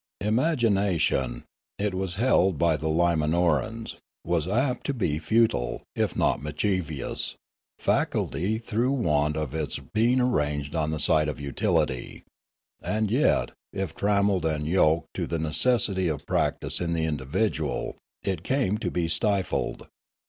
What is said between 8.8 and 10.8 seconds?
want of its being ranged